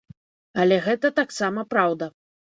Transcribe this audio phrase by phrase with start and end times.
[0.63, 2.11] Але гэта таксама праўда.